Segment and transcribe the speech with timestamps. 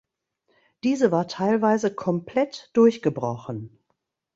[0.83, 3.77] Diese war teilweise komplett durchgebrochen.